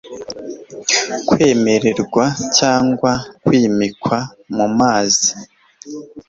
[1.27, 2.25] kwemererwa
[2.57, 3.11] cyangwa
[3.45, 4.17] kwimikwa
[4.55, 5.29] mumazi